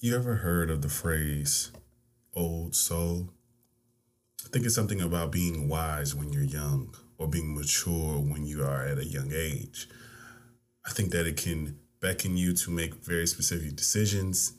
[0.00, 1.72] You ever heard of the phrase
[2.32, 3.30] old soul?
[4.46, 8.62] I think it's something about being wise when you're young or being mature when you
[8.62, 9.88] are at a young age.
[10.86, 14.52] I think that it can beckon you to make very specific decisions,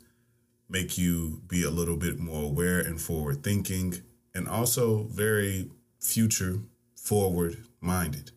[0.68, 4.02] make you be a little bit more aware and forward thinking,
[4.36, 5.72] and also very
[6.02, 6.60] future
[6.98, 8.32] forward minded.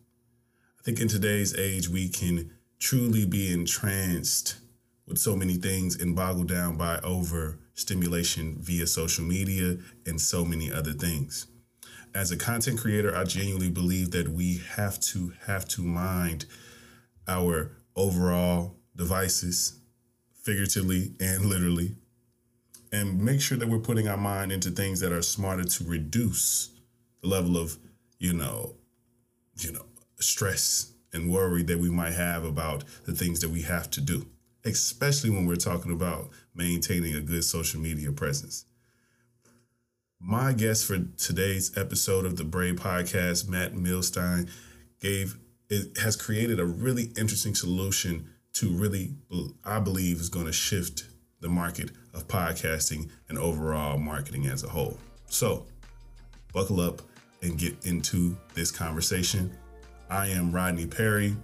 [0.79, 4.55] I think in today's age, we can truly be entranced
[5.07, 10.71] with so many things and boggled down by overstimulation via social media and so many
[10.71, 11.47] other things.
[12.15, 16.45] As a content creator, I genuinely believe that we have to have to mind
[17.27, 19.79] our overall devices,
[20.43, 21.95] figuratively and literally,
[22.91, 26.69] and make sure that we're putting our mind into things that are smarter to reduce
[27.21, 27.77] the level of,
[28.19, 28.75] you know,
[29.57, 29.85] you know,
[30.19, 34.27] stress and worry that we might have about the things that we have to do,
[34.65, 38.65] especially when we're talking about maintaining a good social media presence.
[40.19, 44.49] My guest for today's episode of the Braid Podcast, Matt Millstein,
[45.01, 45.37] gave
[45.69, 49.15] it has created a really interesting solution to really
[49.65, 51.05] I believe is going to shift
[51.41, 54.97] the market of podcasting and overall marketing as a whole.
[55.27, 55.65] So,
[56.53, 57.01] buckle up
[57.41, 59.51] and get into this conversation.
[60.09, 61.35] I am Rodney Perry,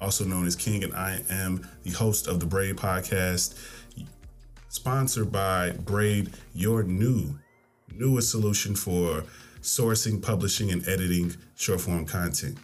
[0.00, 3.58] also known as King, and I am the host of the Braid Podcast,
[4.68, 7.38] sponsored by Braid, your new,
[7.94, 9.24] newest solution for
[9.60, 12.56] sourcing, publishing, and editing short form content.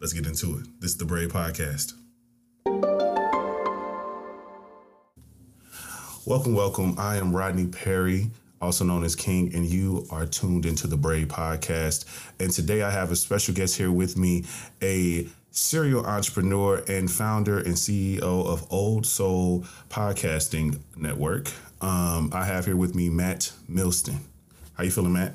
[0.00, 0.66] Let's get into it.
[0.80, 1.92] This is the Braid Podcast.
[6.26, 6.96] Welcome, welcome.
[6.98, 11.28] I am Rodney Perry, also known as King, and you are tuned into the Braid
[11.28, 12.04] Podcast.
[12.40, 14.44] And today I have a special guest here with me,
[14.82, 21.50] a serial entrepreneur and founder and CEO of Old Soul Podcasting Network.
[21.80, 24.18] Um, I have here with me Matt Millstein.
[24.74, 25.32] How you feeling, Matt?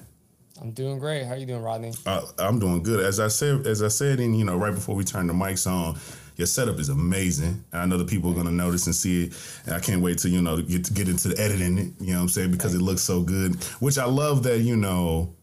[0.62, 1.26] I'm doing great.
[1.26, 1.94] How you doing, Rodney?
[2.06, 3.04] Uh, I'm doing good.
[3.04, 5.66] As I said, as I said, in you know, right before we turned the mics
[5.66, 5.98] on,
[6.36, 7.64] your setup is amazing.
[7.74, 9.34] I know the people are gonna notice and see it.
[9.66, 12.18] And I can't wait to, you know, get to get into the editing, you know
[12.18, 12.52] what I'm saying?
[12.52, 13.56] Because it looks so good.
[13.80, 15.34] Which I love that, you know,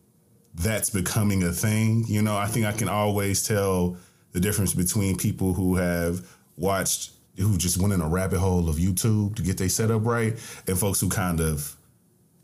[0.55, 2.05] that's becoming a thing.
[2.07, 3.97] You know, I think I can always tell
[4.39, 6.25] the difference between people who have
[6.57, 10.35] watched who just went in a rabbit hole of YouTube to get their setup right
[10.69, 11.75] and folks who kind of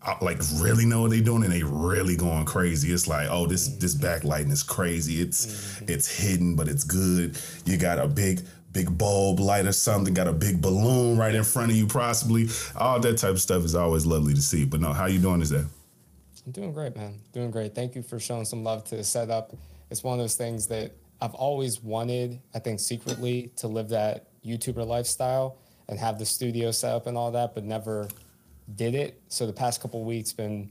[0.03, 2.93] uh, like really know what they're doing and they really going crazy.
[2.93, 5.21] It's like, oh, this this backlighting is crazy.
[5.21, 5.85] It's mm-hmm.
[5.89, 7.39] it's hidden, but it's good.
[7.65, 8.41] You got a big
[8.73, 12.49] big bulb light or something, got a big balloon right in front of you, possibly.
[12.77, 14.65] All that type of stuff is always lovely to see.
[14.65, 15.65] But no, how you doing today?
[16.45, 17.21] I'm doing great, man.
[17.33, 17.73] Doing great.
[17.73, 19.55] Thank you for showing some love to the setup.
[19.91, 20.91] It's one of those things that
[21.25, 25.57] I've always wanted, I think secretly, to live that YouTuber lifestyle
[25.89, 28.09] and have the studio set up and all that, but never
[28.77, 29.21] did it.
[29.29, 30.71] So the past couple weeks been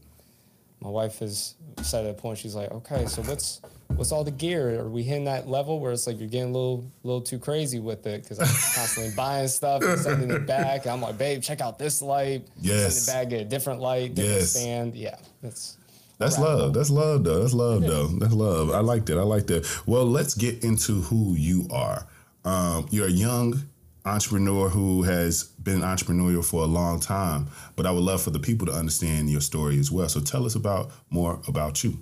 [0.80, 4.32] my wife has said at a point she's like, okay, so what's what's all the
[4.32, 4.80] gear?
[4.80, 7.80] Are we hitting that level where it's like you're getting a little little too crazy
[7.80, 8.22] with it?
[8.22, 10.86] Because I'm constantly buying stuff and sending it back.
[10.86, 12.48] I'm like, babe, check out this light.
[12.62, 13.02] Yes.
[13.02, 14.52] Send it back, get a different light, different yes.
[14.52, 14.96] stand.
[14.96, 15.78] Yeah, that's.
[16.24, 16.74] That's love.
[16.74, 17.40] That's love, though.
[17.40, 18.08] That's love, though.
[18.08, 18.72] That's love.
[18.72, 19.18] I like that.
[19.18, 19.68] I like that.
[19.86, 22.08] Well, let's get into who you are.
[22.46, 23.64] Um, you're a young
[24.06, 28.40] entrepreneur who has been entrepreneurial for a long time, but I would love for the
[28.40, 30.10] people to understand your story as well.
[30.10, 32.00] So tell us about more about you.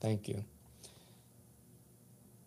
[0.00, 0.44] Thank you.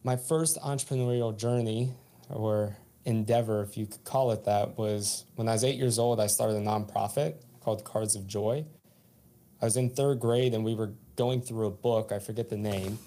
[0.03, 1.93] My first entrepreneurial journey
[2.29, 6.19] or endeavor, if you could call it that, was when I was eight years old,
[6.19, 8.65] I started a nonprofit called Cards of Joy.
[9.61, 12.57] I was in third grade and we were going through a book, I forget the
[12.57, 12.99] name,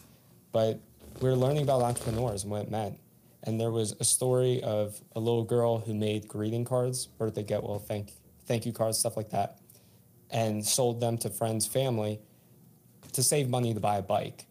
[0.53, 0.81] but
[1.21, 2.99] we were learning about entrepreneurs and what it meant
[3.45, 7.63] and there was a story of a little girl who made greeting cards, birthday get
[7.63, 8.13] well, thank
[8.47, 9.59] thank you cards, stuff like that,
[10.31, 12.21] and sold them to friends, family,
[13.13, 14.47] to save money to buy a bike.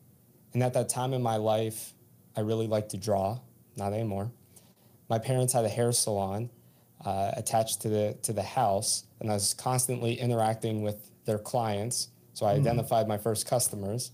[0.53, 1.94] And at that time in my life,
[2.36, 3.40] I really liked to draw,
[3.75, 4.31] not anymore.
[5.09, 6.50] My parents had a hair salon
[7.03, 12.07] uh, attached to the to the house, and I was constantly interacting with their clients.
[12.33, 12.62] So I mm.
[12.62, 14.12] identified my first customers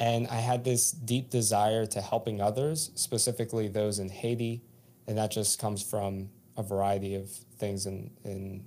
[0.00, 4.62] and I had this deep desire to helping others, specifically those in Haiti.
[5.06, 7.28] And that just comes from a variety of
[7.58, 8.64] things in, in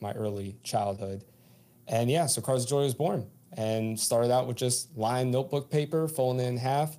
[0.00, 1.24] my early childhood.
[1.86, 6.08] And yeah, so Cards Joy was born and started out with just lined notebook paper,
[6.08, 6.96] folding it in half.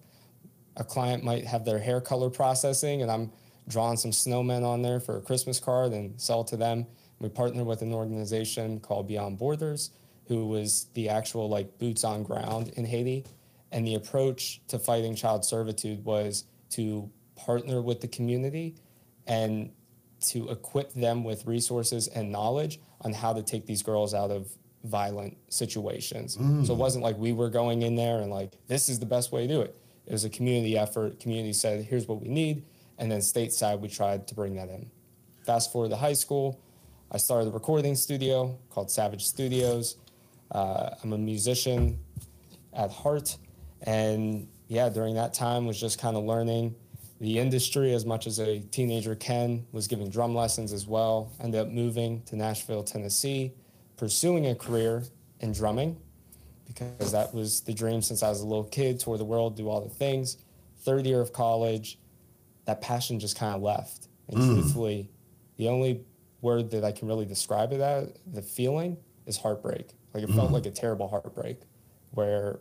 [0.78, 3.32] A client might have their hair color processing, and I'm
[3.68, 6.86] drawing some snowmen on there for a Christmas card and sell to them.
[7.24, 9.92] We partnered with an organization called Beyond Borders
[10.28, 13.26] who was the actual like boots on ground in Haiti.
[13.72, 18.76] And the approach to fighting child servitude was to partner with the community
[19.26, 19.72] and
[20.28, 24.50] to equip them with resources and knowledge on how to take these girls out of
[24.84, 26.36] violent situations.
[26.36, 26.68] Mm.
[26.68, 29.32] So it wasn't like we were going in there and like, this is the best
[29.32, 29.76] way to do it.
[30.06, 31.22] It was a community effort.
[31.22, 32.64] Community said, here's what we need.
[32.98, 34.92] And then stateside, we tried to bring that in.
[35.46, 36.62] Fast forward to high school,
[37.16, 39.98] I started a recording studio called Savage Studios.
[40.50, 42.00] Uh, I'm a musician
[42.74, 43.38] at heart.
[43.84, 46.74] And yeah, during that time was just kind of learning
[47.22, 51.32] the industry as much as a teenager can, was giving drum lessons as well.
[51.40, 53.52] Ended up moving to Nashville, Tennessee,
[53.96, 55.04] pursuing a career
[55.40, 55.96] in drumming
[56.66, 59.70] because that was the dream since I was a little kid, tour the world, do
[59.70, 60.38] all the things.
[60.80, 62.00] Third year of college,
[62.66, 64.08] that passion just kind of left.
[64.30, 64.54] And mm.
[64.56, 65.12] truthfully,
[65.58, 66.04] the only
[66.44, 69.90] word that I can really describe it as, the feeling, is heartbreak.
[70.14, 70.36] Like it mm.
[70.36, 71.62] felt like a terrible heartbreak
[72.12, 72.60] where,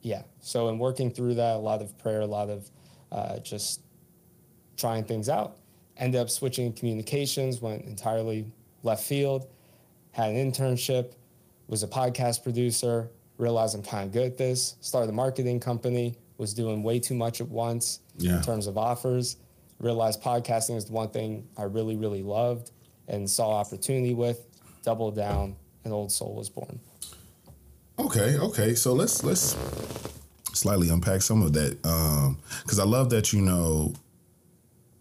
[0.00, 0.22] yeah.
[0.40, 2.70] So in working through that, a lot of prayer, a lot of
[3.12, 3.82] uh, just
[4.76, 5.58] trying things out.
[5.96, 8.46] Ended up switching communications, went entirely
[8.84, 9.48] left field,
[10.12, 11.14] had an internship,
[11.66, 16.16] was a podcast producer, realized I'm kind of good at this, started a marketing company,
[16.38, 18.36] was doing way too much at once yeah.
[18.36, 19.36] in terms of offers,
[19.80, 22.70] realized podcasting is the one thing I really, really loved
[23.08, 24.44] and saw opportunity with,
[24.84, 26.78] doubled down, and Old Soul was born.
[27.98, 28.74] Okay, okay.
[28.74, 29.56] So let's let's
[30.52, 31.78] slightly unpack some of that.
[31.84, 33.92] Um, because I love that you know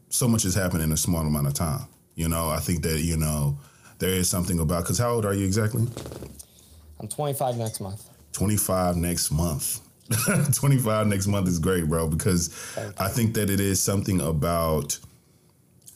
[0.10, 1.82] so much has happened in a small amount of time.
[2.16, 3.58] You know, I think that, you know,
[4.00, 5.86] there is something about because how old are you exactly?
[7.00, 8.10] I'm 25 next month.
[8.34, 9.82] 25 next month.
[10.54, 12.50] 25 next month is great, bro, because
[12.98, 14.98] I think that it is something about,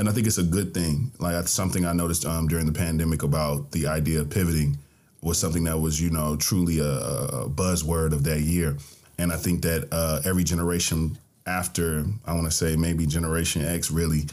[0.02, 1.12] and I think it's a good thing.
[1.20, 4.80] Like that's something I noticed um, during the pandemic about the idea of pivoting
[5.22, 8.78] was something that was, you know, truly a, a buzzword of that year.
[9.20, 13.92] And I think that uh, every generation after, I want to say maybe Generation X
[13.92, 14.24] really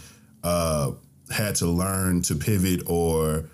[0.43, 0.93] uh,
[1.31, 3.45] had to learn to pivot or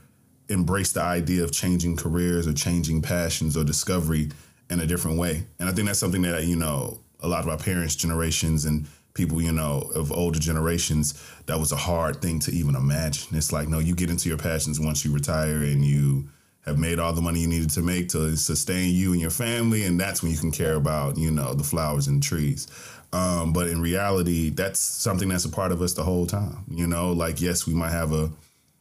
[0.48, 4.30] embrace the idea of changing careers or changing passions or discovery
[4.70, 5.42] in a different way.
[5.58, 8.86] And I think that's something that, you know, a lot of our parents' generations and
[9.14, 11.14] people, you know, of older generations,
[11.46, 13.36] that was a hard thing to even imagine.
[13.36, 16.28] It's like, no, you get into your passions once you retire and you
[16.64, 19.84] have made all the money you needed to make to sustain you and your family,
[19.84, 22.66] and that's when you can care about, you know, the flowers and the trees.
[23.12, 26.64] Um, but in reality, that's something that's a part of us the whole time.
[26.68, 28.30] You know, like yes, we might have a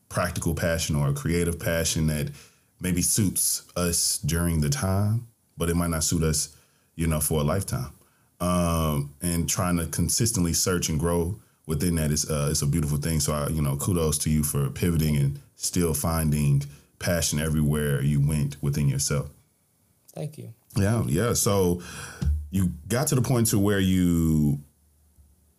[0.09, 2.31] practical passion or a creative passion that
[2.80, 5.27] maybe suits us during the time,
[5.57, 6.56] but it might not suit us,
[6.95, 7.91] you know, for a lifetime.
[8.44, 12.98] Um, and trying to consistently search and grow within that is uh, is a beautiful
[12.98, 13.22] thing.
[13.22, 16.63] So, I, you know, kudos to you for pivoting and still finding
[17.00, 19.30] passion everywhere you went within yourself.
[20.13, 20.54] Thank you.
[20.75, 21.34] Yeah, yeah.
[21.34, 21.81] So
[22.51, 24.60] you got to the point to where you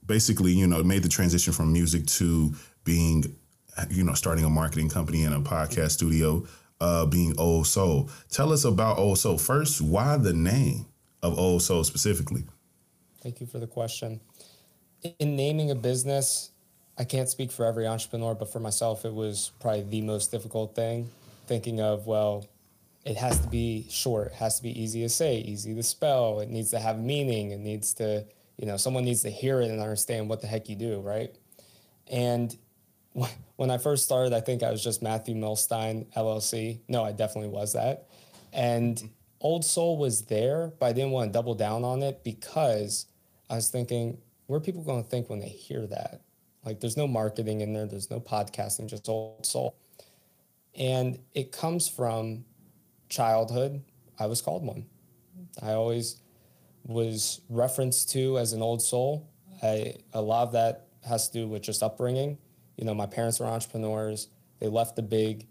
[0.04, 2.54] basically, you know, made the transition from music to
[2.84, 3.34] being,
[3.88, 6.46] you know, starting a marketing company and a podcast studio,
[6.82, 8.10] uh, being Old Soul.
[8.28, 9.38] Tell us about Old Soul.
[9.38, 10.84] First, why the name
[11.22, 12.44] of Old Soul specifically?
[13.24, 14.20] Thank you for the question.
[15.18, 16.50] In naming a business,
[16.98, 20.76] I can't speak for every entrepreneur, but for myself, it was probably the most difficult
[20.76, 21.08] thing
[21.46, 22.46] thinking of, well,
[23.06, 26.40] it has to be short, it has to be easy to say, easy to spell,
[26.40, 28.26] it needs to have meaning, it needs to,
[28.58, 31.34] you know, someone needs to hear it and understand what the heck you do, right?
[32.10, 32.54] And
[33.56, 36.80] when I first started, I think I was just Matthew Millstein LLC.
[36.88, 38.06] No, I definitely was that.
[38.52, 39.02] And
[39.40, 43.06] Old Soul was there, but I didn't want to double down on it because
[43.50, 46.22] I was thinking, what are people going to think when they hear that?
[46.64, 49.76] Like, there's no marketing in there, there's no podcasting, just Old Soul.
[50.76, 52.44] And it comes from
[53.08, 53.82] childhood.
[54.18, 54.86] I was called one.
[55.62, 56.20] I always
[56.84, 59.30] was referenced to as an old soul.
[59.62, 62.38] I, a lot of that has to do with just upbringing.
[62.76, 64.28] You know, my parents were entrepreneurs.
[64.60, 65.46] They left the big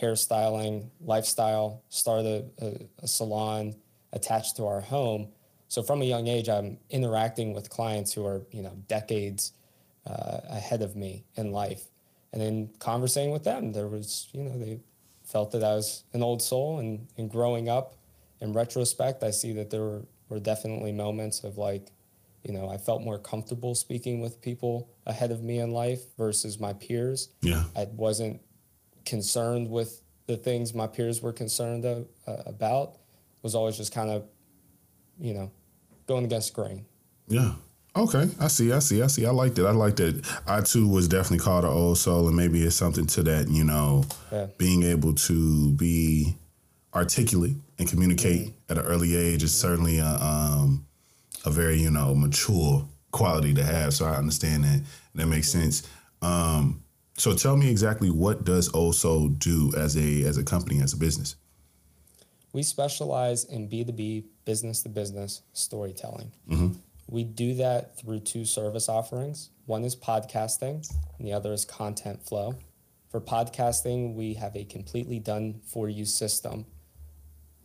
[0.00, 3.74] hairstyling lifestyle, started a, a salon
[4.12, 5.28] attached to our home.
[5.70, 9.52] So from a young age, I'm interacting with clients who are, you know, decades
[10.06, 11.86] uh, ahead of me in life
[12.32, 14.80] and in conversing with them, there was, you know, they
[15.24, 16.78] felt that I was an old soul.
[16.78, 17.96] And, and growing up,
[18.40, 21.90] in retrospect, I see that there were, were definitely moments of like,
[22.44, 26.58] you know, I felt more comfortable speaking with people ahead of me in life versus
[26.58, 27.28] my peers.
[27.42, 27.64] Yeah.
[27.76, 28.40] I wasn't
[29.04, 32.96] concerned with the things my peers were concerned of, uh, about.
[33.42, 34.24] Was always just kind of,
[35.18, 35.50] you know,
[36.10, 36.84] going against the grain.
[37.28, 37.52] Yeah.
[37.96, 39.26] Okay, I see, I see, I see.
[39.26, 39.64] I liked it.
[39.66, 40.24] I liked it.
[40.46, 43.48] I too was definitely called an old soul, and maybe it's something to that.
[43.48, 44.46] You know, yeah.
[44.58, 46.36] being able to be
[46.94, 48.72] articulate and communicate mm-hmm.
[48.72, 50.86] at an early age is certainly a, um,
[51.44, 53.92] a very you know mature quality to have.
[53.92, 54.82] So I understand that.
[55.16, 55.62] That makes mm-hmm.
[55.62, 55.88] sense.
[56.22, 56.82] Um,
[57.16, 60.92] So tell me exactly what does Old Soul do as a as a company as
[60.92, 61.36] a business?
[62.52, 66.32] We specialize in B2B, business to business storytelling.
[66.48, 66.72] Mm-hmm.
[67.08, 69.50] We do that through two service offerings.
[69.66, 70.88] One is podcasting,
[71.18, 72.56] and the other is content flow.
[73.08, 76.66] For podcasting, we have a completely done for you system.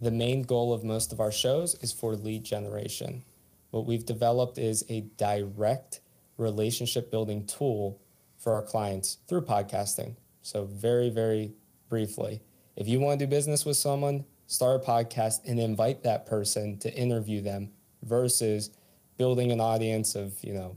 [0.01, 3.23] The main goal of most of our shows is for lead generation.
[3.71, 5.99] What we've developed is a direct
[6.37, 8.01] relationship building tool
[8.37, 10.15] for our clients through podcasting.
[10.41, 11.53] So, very, very
[11.89, 12.41] briefly,
[12.75, 16.77] if you want to do business with someone, start a podcast and invite that person
[16.79, 17.71] to interview them
[18.03, 18.71] versus
[19.17, 20.75] building an audience of, you know,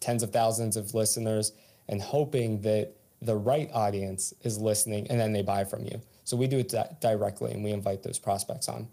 [0.00, 1.52] tens of thousands of listeners
[1.88, 6.00] and hoping that the right audience is listening and then they buy from you.
[6.24, 8.88] So we do it di- directly and we invite those prospects on.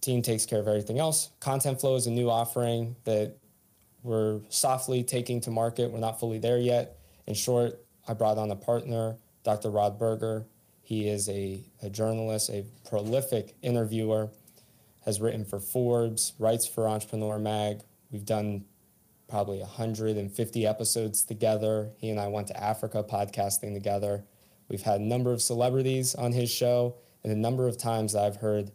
[0.00, 1.30] Team takes care of everything else.
[1.40, 3.36] Content Flow is a new offering that
[4.02, 5.90] we're softly taking to market.
[5.90, 6.98] We're not fully there yet.
[7.26, 9.70] In short, I brought on a partner, Dr.
[9.70, 10.44] Rod Berger.
[10.86, 14.28] He is a, a journalist, a prolific interviewer,
[15.04, 17.80] has written for Forbes, writes for Entrepreneur Mag.
[18.12, 18.66] We've done
[19.28, 21.90] probably 150 episodes together.
[21.98, 24.22] He and I went to Africa podcasting together.
[24.68, 28.36] We've had a number of celebrities on his show, and a number of times I've
[28.36, 28.70] heard,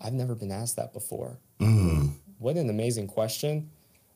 [0.00, 1.38] I've never been asked that before.
[1.60, 2.14] Mm.
[2.38, 3.70] What an amazing question.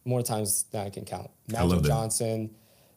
[0.05, 1.31] More times than I can count.
[1.47, 1.85] Magic.
[1.85, 2.51] Johnson,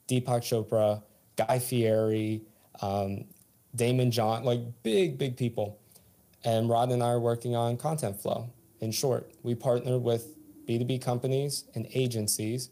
[0.07, 1.03] Deepak Chopra,
[1.35, 2.41] Guy Fieri,
[2.81, 3.25] um,
[3.75, 5.79] Daymond John, like big, big people.
[6.43, 8.49] And Rod and I are working on content flow.
[8.79, 10.35] In short, we partner with
[10.67, 12.69] B2B companies and agencies.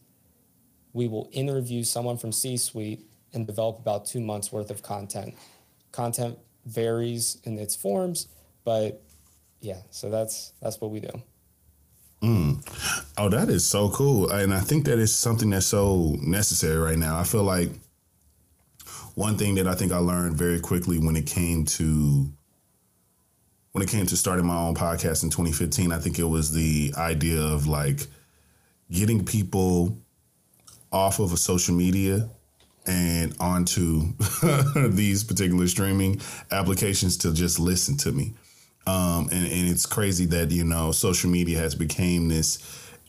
[0.93, 5.35] We will interview someone from C suite and develop about two months worth of content.
[5.91, 8.27] Content varies in its forms,
[8.63, 9.03] but
[9.59, 11.21] yeah, so that's that's what we do.
[12.21, 12.59] Mm.
[13.17, 14.29] Oh, that is so cool.
[14.29, 17.17] And I think that is something that's so necessary right now.
[17.17, 17.69] I feel like
[19.19, 22.31] one thing that I think I learned very quickly when it came to
[23.73, 26.93] when it came to starting my own podcast in 2015, I think it was the
[26.97, 28.07] idea of like
[28.89, 29.97] getting people
[30.91, 32.29] off of a social media
[32.87, 34.13] and onto
[34.89, 38.33] these particular streaming applications to just listen to me.
[38.87, 42.57] Um, and, and it's crazy that, you know, social media has become this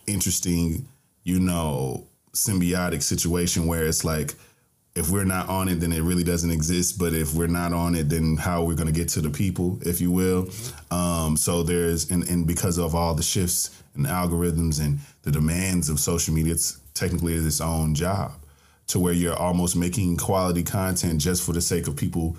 [0.09, 0.88] interesting,
[1.23, 4.35] you know, symbiotic situation where it's like,
[4.94, 6.99] if we're not on it, then it really doesn't exist.
[6.99, 9.30] But if we're not on it, then how are we going to get to the
[9.30, 10.49] people, if you will?
[10.90, 15.88] Um, so there's, and, and because of all the shifts and algorithms and the demands
[15.88, 18.32] of social media, it's technically its own job
[18.88, 22.37] to where you're almost making quality content just for the sake of people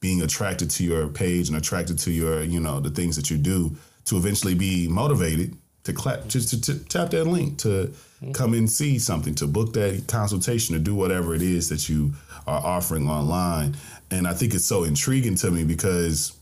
[0.00, 3.38] being attracted to your page and attracted to your, you know, the things that you
[3.38, 7.92] do to eventually be motivated to clap, just to, to tap that link to
[8.32, 12.12] come and see something, to book that consultation, to do whatever it is that you
[12.46, 13.76] are offering online.
[14.10, 16.32] And I think it's so intriguing to me because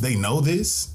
[0.00, 0.94] they know this,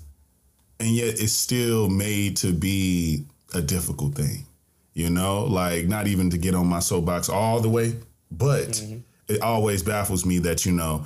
[0.80, 4.46] and yet it's still made to be a difficult thing.
[4.94, 7.96] You know, like not even to get on my soapbox all the way,
[8.32, 9.00] but mm-hmm.
[9.28, 11.06] it always baffles me that, you know,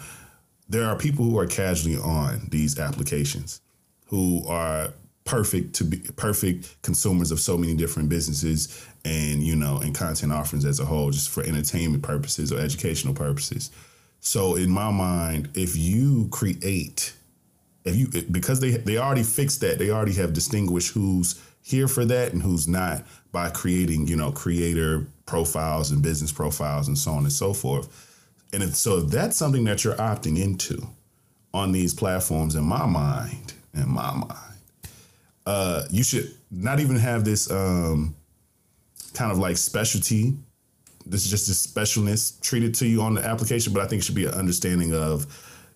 [0.70, 3.62] there are people who are casually on these applications
[4.06, 4.94] who are
[5.26, 10.32] perfect to be perfect consumers of so many different businesses and you know and content
[10.32, 13.72] offerings as a whole just for entertainment purposes or educational purposes.
[14.20, 17.14] So in my mind if you create
[17.86, 22.06] if you because they they already fixed that they already have distinguished who's here for
[22.06, 27.12] that and who's not by creating you know creator profiles and business profiles and so
[27.12, 28.06] on and so forth.
[28.52, 30.88] And if, so if that's something that you're opting into
[31.54, 34.49] on these platforms in my mind in my mind
[35.50, 38.16] uh you should not even have this um
[39.14, 40.34] kind of like specialty.
[41.06, 44.06] This is just this specialness treated to you on the application, but I think it
[44.06, 45.26] should be an understanding of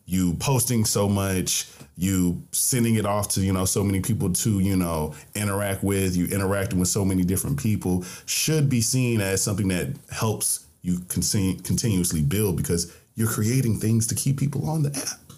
[0.05, 4.59] you posting so much, you sending it off to, you know, so many people to,
[4.59, 9.41] you know, interact with, you interacting with so many different people should be seen as
[9.41, 14.83] something that helps you continue, continuously build because you're creating things to keep people on
[14.83, 15.37] the app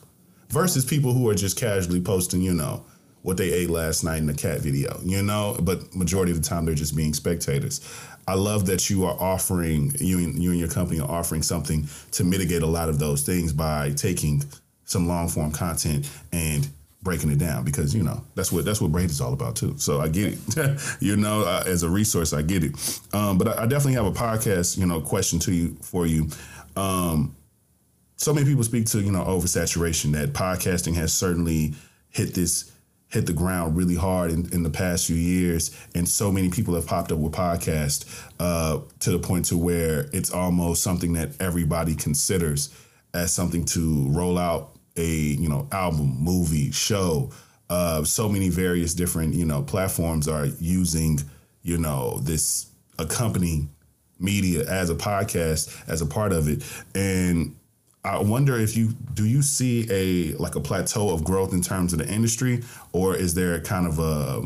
[0.49, 2.83] versus people who are just casually posting, you know,
[3.25, 6.47] what they ate last night in the cat video, you know, but majority of the
[6.47, 7.81] time they're just being spectators.
[8.27, 11.87] I love that you are offering you and you and your company are offering something
[12.11, 14.43] to mitigate a lot of those things by taking
[14.83, 16.69] some long form content and
[17.01, 19.73] breaking it down because you know that's what that's what Braid is all about too.
[19.77, 22.99] So I get it, you know, uh, as a resource, I get it.
[23.11, 26.27] Um, but I, I definitely have a podcast, you know, question to you for you.
[26.75, 27.35] Um,
[28.17, 31.73] so many people speak to you know oversaturation that podcasting has certainly
[32.11, 32.71] hit this
[33.09, 36.75] hit the ground really hard in, in the past few years, and so many people
[36.75, 38.05] have popped up with podcasts
[38.39, 42.73] uh, to the point to where it's almost something that everybody considers
[43.13, 47.31] as something to roll out a you know album, movie, show.
[47.69, 51.19] Uh, so many various different you know platforms are using
[51.63, 52.67] you know this
[52.99, 53.69] accompanying
[54.19, 57.55] media as a podcast as a part of it, and
[58.05, 61.91] I wonder if you do you see a like a plateau of growth in terms
[61.91, 64.43] of the industry, or is there kind of a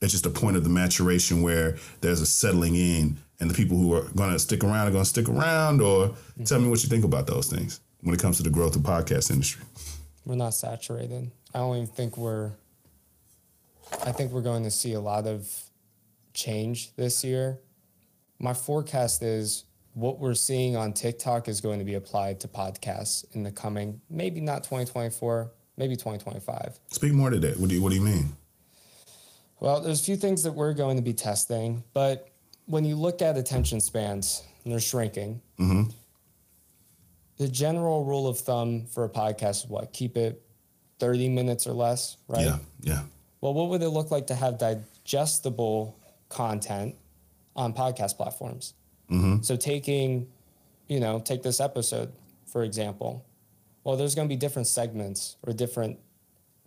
[0.00, 3.76] it's just a point of the maturation where there's a settling in, and the people
[3.76, 6.44] who are going to stick around are going to stick around, or mm-hmm.
[6.44, 8.82] tell me what you think about those things when it comes to the growth of
[8.82, 9.64] podcast industry.
[10.24, 11.32] We're not saturated.
[11.52, 12.52] I don't even think we're.
[14.06, 15.52] I think we're going to see a lot of
[16.32, 17.58] change this year.
[18.38, 23.24] My forecast is what we're seeing on TikTok is going to be applied to podcasts
[23.34, 26.78] in the coming, maybe not 2024, maybe 2025.
[26.88, 27.58] Speak more to that.
[27.58, 28.36] What do you, what do you mean?
[29.60, 32.28] Well, there's a few things that we're going to be testing, but
[32.66, 35.40] when you look at attention spans, and they're shrinking.
[35.58, 35.90] Mm-hmm.
[37.36, 39.92] The general rule of thumb for a podcast is what?
[39.92, 40.42] Keep it
[41.00, 42.44] 30 minutes or less, right?
[42.44, 43.02] Yeah, yeah.
[43.40, 45.98] Well, what would it look like to have digestible
[46.28, 46.94] content
[47.54, 48.74] on podcast platforms?
[49.10, 49.42] Mm-hmm.
[49.42, 50.28] So taking,
[50.88, 52.12] you know, take this episode,
[52.46, 53.24] for example.
[53.82, 55.98] Well, there's going to be different segments or different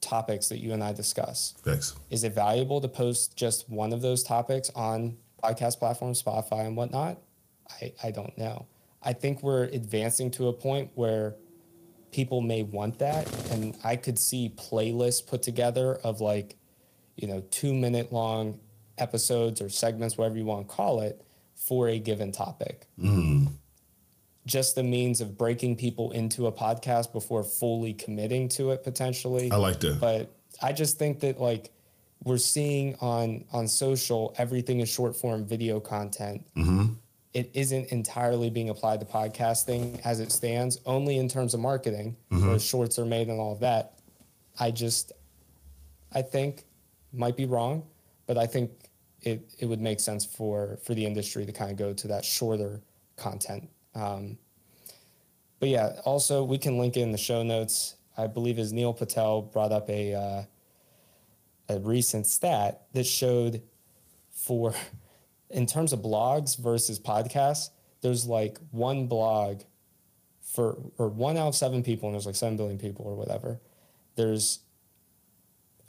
[0.01, 1.55] topics that you and I discuss.
[1.63, 1.95] Thanks.
[2.09, 6.77] Is it valuable to post just one of those topics on podcast platforms, Spotify and
[6.77, 7.19] whatnot?
[7.81, 8.67] I, I don't know.
[9.01, 11.35] I think we're advancing to a point where
[12.11, 13.31] people may want that.
[13.51, 16.55] And I could see playlists put together of like,
[17.15, 18.59] you know, two minute long
[18.97, 21.21] episodes or segments, whatever you want to call it,
[21.67, 22.87] for a given topic.
[22.99, 23.51] Mm.
[24.45, 29.51] Just the means of breaking people into a podcast before fully committing to it potentially.
[29.51, 29.99] I like that.
[29.99, 30.31] But
[30.61, 31.71] I just think that like
[32.23, 36.45] we're seeing on on social everything is short form video content.
[36.55, 36.93] Mm-hmm.
[37.33, 42.15] It isn't entirely being applied to podcasting as it stands, only in terms of marketing,
[42.31, 42.47] mm-hmm.
[42.47, 43.99] where shorts are made and all of that.
[44.59, 45.11] I just,
[46.15, 46.63] I think,
[47.13, 47.83] might be wrong,
[48.25, 48.71] but I think
[49.27, 52.23] it, it would make sense for for the industry to kind of go to that
[52.23, 52.81] shorter
[53.15, 53.69] content.
[53.93, 54.37] Um,
[55.59, 57.95] but yeah, also we can link in the show notes.
[58.17, 60.43] I believe as Neil Patel brought up a uh,
[61.69, 63.61] a recent stat that showed
[64.31, 64.73] for
[65.49, 67.69] in terms of blogs versus podcasts,
[68.01, 69.61] there's like one blog
[70.41, 73.59] for or one out of seven people, and there's like seven billion people or whatever.
[74.15, 74.59] There's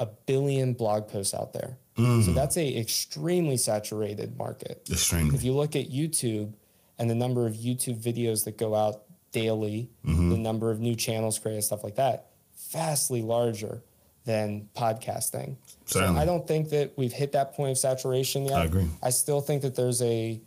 [0.01, 1.79] a billion blog posts out there.
[1.99, 2.25] Mm.
[2.25, 4.89] So that's a extremely saturated market.
[4.91, 5.35] Extremely.
[5.35, 6.55] If you look at YouTube
[6.99, 10.31] and the number of YouTube videos that go out daily, mm-hmm.
[10.31, 12.31] the number of new channels created, stuff like that,
[12.71, 13.83] vastly larger
[14.25, 15.57] than podcasting.
[15.87, 16.17] Certainly.
[16.17, 18.59] So I don't think that we've hit that point of saturation yet.
[18.59, 18.89] I agree.
[19.03, 20.41] I still think that there's a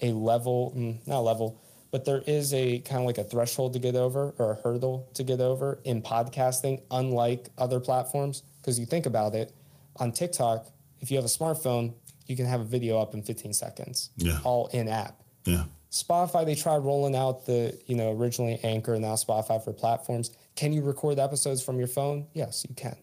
[0.00, 1.60] a level, mm, not level,
[1.90, 5.08] but there is a kind of like a threshold to get over or a hurdle
[5.14, 8.42] to get over in podcasting, unlike other platforms.
[8.60, 9.52] Because you think about it,
[9.96, 10.66] on TikTok,
[11.02, 11.92] if you have a smartphone,
[12.26, 14.10] you can have a video up in 15 seconds.
[14.16, 14.38] Yeah.
[14.44, 15.20] All in app.
[15.44, 15.64] Yeah.
[15.90, 20.30] Spotify, they tried rolling out the, you know, originally Anchor, now Spotify for platforms.
[20.56, 22.26] Can you record episodes from your phone?
[22.32, 22.96] Yes, you can.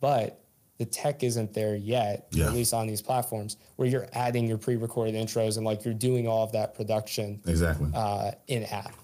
[0.00, 0.42] But
[0.78, 2.46] the tech isn't there yet, yeah.
[2.46, 6.26] at least on these platforms, where you're adding your pre-recorded intros and like you're doing
[6.26, 8.94] all of that production exactly uh, in app.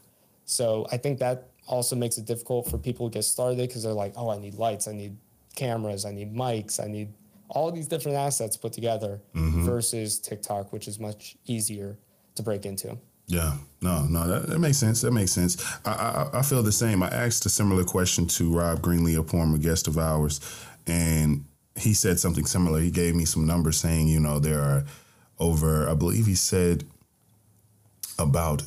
[0.45, 3.93] So I think that also makes it difficult for people to get started because they're
[3.93, 5.17] like, oh, I need lights, I need
[5.55, 7.13] cameras, I need mics, I need
[7.49, 9.65] all these different assets put together mm-hmm.
[9.65, 11.99] versus TikTok, which is much easier
[12.35, 12.99] to break into.
[13.27, 15.03] Yeah, no, no, that, that makes sense.
[15.03, 15.63] That makes sense.
[15.85, 15.91] I,
[16.33, 17.03] I, I feel the same.
[17.03, 20.41] I asked a similar question to Rob Greenlee, a former guest of ours,
[20.87, 21.45] and
[21.77, 22.81] he said something similar.
[22.81, 24.85] He gave me some numbers saying, you know, there are
[25.39, 26.85] over, I believe he said
[28.19, 28.63] about,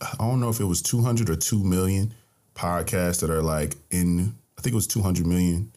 [0.00, 2.14] I don't know if it was 200 or 2 million
[2.54, 5.72] podcasts that are like in, I think it was 200 million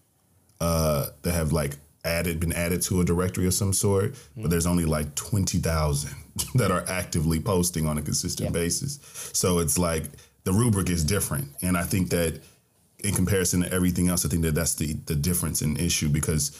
[0.62, 4.42] uh, that have like added been added to a directory of some sort, mm-hmm.
[4.44, 6.16] but there's only like twenty thousand
[6.56, 8.54] that are actively posting on a consistent yep.
[8.54, 9.00] basis.
[9.34, 10.06] So it's like
[10.44, 12.42] the rubric is different, and I think that
[13.04, 16.52] in comparison to everything else, I think that that's the the difference in issue because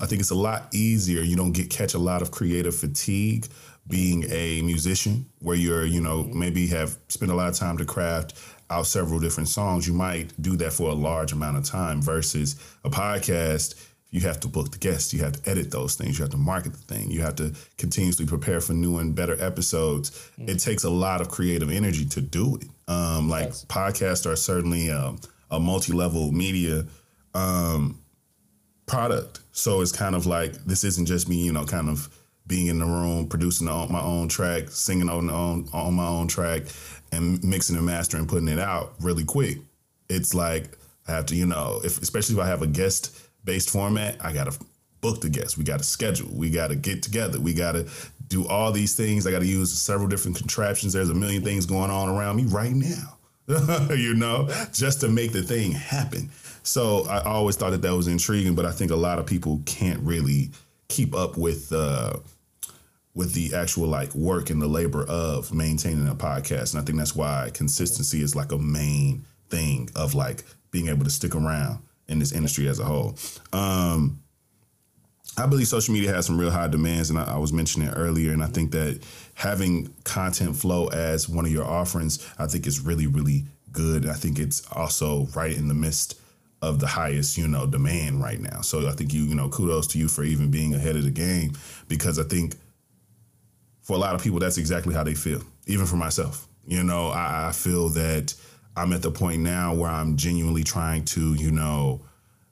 [0.00, 1.22] I think it's a lot easier.
[1.22, 3.46] You don't get catch a lot of creative fatigue
[3.86, 6.38] being a musician where you're you know mm-hmm.
[6.38, 8.34] maybe have spent a lot of time to craft
[8.70, 12.56] out several different songs, you might do that for a large amount of time versus
[12.84, 13.74] a podcast.
[14.10, 15.12] You have to book the guests.
[15.12, 16.18] You have to edit those things.
[16.18, 17.10] You have to market the thing.
[17.10, 20.10] You have to continuously prepare for new and better episodes.
[20.38, 20.50] Mm.
[20.50, 22.68] It takes a lot of creative energy to do it.
[22.86, 23.64] Um, like yes.
[23.64, 25.18] podcasts are certainly um,
[25.50, 26.86] a multi-level media.
[27.34, 27.98] Um,
[28.86, 29.40] product.
[29.52, 32.08] So it's kind of like this isn't just me, you know, kind of
[32.46, 36.62] being in the room, producing my own track, singing on on on my own track,
[37.12, 39.58] and mixing and mastering, putting it out really quick.
[40.08, 40.76] It's like
[41.08, 44.32] I have to, you know, if especially if I have a guest based format, I
[44.32, 44.56] gotta
[45.00, 45.56] book the guests.
[45.56, 46.28] We gotta schedule.
[46.32, 47.40] We gotta get together.
[47.40, 47.86] We gotta
[48.28, 49.26] do all these things.
[49.26, 50.92] I gotta use several different contraptions.
[50.92, 53.18] There's a million things going on around me right now.
[53.94, 56.30] you know, just to make the thing happen.
[56.62, 59.60] So I always thought that that was intriguing, but I think a lot of people
[59.66, 60.50] can't really
[60.88, 62.14] keep up with uh,
[63.14, 66.74] with the actual like work and the labor of maintaining a podcast.
[66.74, 71.04] And I think that's why consistency is like a main thing of like being able
[71.04, 73.16] to stick around in this industry as a whole.
[73.52, 74.20] Um,
[75.36, 78.32] I believe social media has some real high demands, and I, I, was mentioning earlier.
[78.32, 79.00] And I think that
[79.34, 84.02] having content flow as one of your offerings, I think is really, really good.
[84.02, 86.20] And I think it's also right in the midst
[86.62, 88.60] of the highest, you know, demand right now.
[88.60, 91.10] So I think you, you know, kudos to you for even being ahead of the
[91.10, 91.52] game
[91.88, 92.54] because I think
[93.84, 95.40] for a lot of people that's exactly how they feel.
[95.66, 98.34] Even for myself, you know, I, I feel that
[98.76, 102.00] I'm at the point now where I'm genuinely trying to, you know,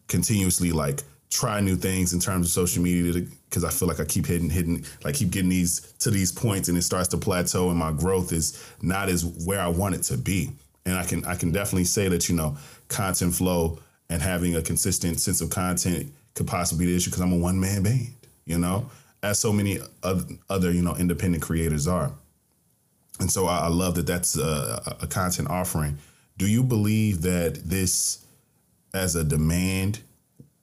[0.07, 4.05] continuously like try new things in terms of social media because I feel like I
[4.05, 7.71] keep hitting hitting like keep getting these to these points and it starts to plateau
[7.71, 10.51] and my growth is not as where I want it to be.
[10.85, 12.57] And I can I can definitely say that you know
[12.89, 13.79] content flow
[14.11, 17.39] and having a consistent sense of content could possibly be the issue because I'm a
[17.39, 18.09] one man band,
[18.45, 18.91] you know,
[19.23, 22.13] as so many other, you know independent creators are.
[23.21, 25.99] And so I, I love that that's a, a content offering.
[26.39, 28.25] Do you believe that this
[28.95, 30.01] as a demand,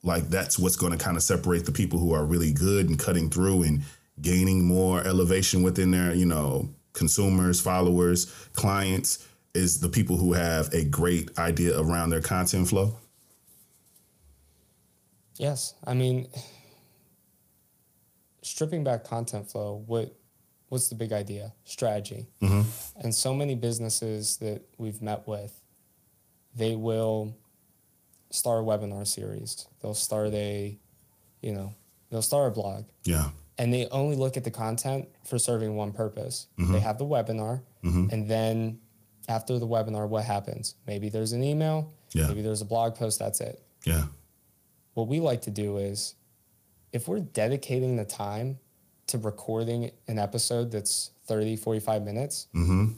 [0.02, 2.98] like that's what's going to kind of separate the people who are really good and
[2.98, 3.82] cutting through and
[4.20, 10.72] gaining more elevation within their, you know, consumers, followers, clients, is the people who have
[10.72, 12.94] a great idea around their content flow?
[15.36, 16.28] Yes, I mean,
[18.42, 20.14] stripping back content flow, what
[20.68, 21.52] what's the big idea?
[21.64, 22.28] Strategy.
[22.40, 22.62] Mm-hmm.
[23.00, 25.52] And so many businesses that we've met with,
[26.54, 27.36] they will
[28.30, 29.66] start a webinar series.
[29.82, 30.78] They'll start a,
[31.42, 31.74] you know,
[32.10, 32.84] they'll start a blog.
[33.04, 33.30] Yeah.
[33.58, 36.46] And they only look at the content for serving one purpose.
[36.58, 36.72] Mm-hmm.
[36.72, 38.06] They have the webinar, mm-hmm.
[38.10, 38.78] and then
[39.28, 40.76] after the webinar, what happens?
[40.86, 41.92] Maybe there's an email.
[42.12, 42.28] Yeah.
[42.28, 43.18] Maybe there's a blog post.
[43.18, 43.62] That's it.
[43.84, 44.04] Yeah
[44.94, 46.14] what we like to do is
[46.92, 48.58] if we're dedicating the time
[49.08, 52.92] to recording an episode that's 30, 45 minutes, mm-hmm.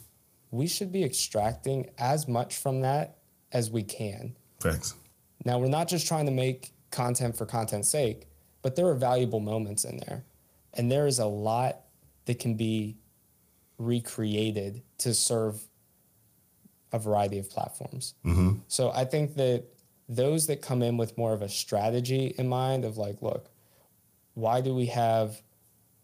[0.50, 3.18] we should be extracting as much from that
[3.52, 4.37] as we can.
[4.61, 4.94] Thanks.
[5.44, 8.28] Now, we're not just trying to make content for content's sake,
[8.62, 10.24] but there are valuable moments in there.
[10.74, 11.81] And there is a lot
[12.26, 12.96] that can be
[13.78, 15.61] recreated to serve
[16.92, 18.14] a variety of platforms.
[18.24, 18.59] Mm-hmm.
[18.68, 19.64] So I think that
[20.09, 23.48] those that come in with more of a strategy in mind of like, look,
[24.35, 25.40] why do we have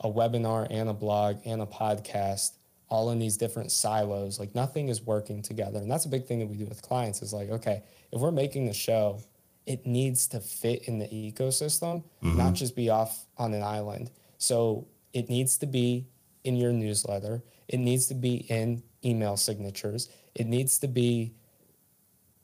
[0.01, 2.53] a webinar and a blog and a podcast
[2.89, 4.39] all in these different silos?
[4.39, 5.79] Like nothing is working together.
[5.79, 8.31] And that's a big thing that we do with clients is like, okay, if we're
[8.31, 9.21] making the show,
[9.67, 12.39] it needs to fit in the ecosystem, mm-hmm.
[12.39, 14.11] not just be off on an island.
[14.39, 16.07] So it needs to be
[16.45, 17.43] in your newsletter.
[17.69, 20.09] It needs to be in email signatures.
[20.35, 21.35] It needs to be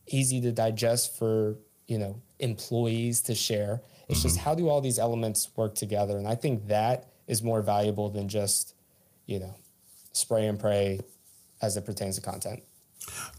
[0.07, 3.81] easy to digest for you know employees to share.
[4.09, 4.29] It's mm-hmm.
[4.29, 8.11] just how do all these elements work together, and I think that is more valuable
[8.11, 8.75] than just
[9.27, 9.55] you know
[10.12, 11.01] spray and pray
[11.62, 12.62] as it pertains to content.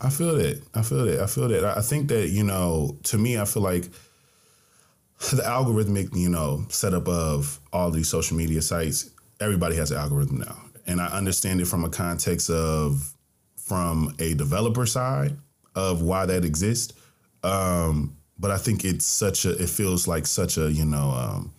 [0.01, 0.61] I feel that.
[0.73, 1.21] I feel that.
[1.21, 1.65] I feel that.
[1.65, 3.85] I think that you know, to me, I feel like
[5.31, 9.09] the algorithmic, you know, setup of all these social media sites.
[9.39, 13.13] Everybody has an algorithm now, and I understand it from a context of
[13.57, 15.37] from a developer side
[15.75, 16.93] of why that exists.
[17.43, 21.53] Um, but I think it's such a, it feels like such a, you know, um,